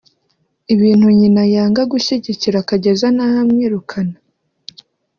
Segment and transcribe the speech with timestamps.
[0.73, 4.17] ibintu nyina yanga gushyigikira akageza n’aho amwirukana